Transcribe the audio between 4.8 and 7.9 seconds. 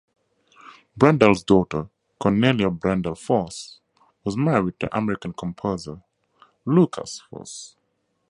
American composer Lukas Foss.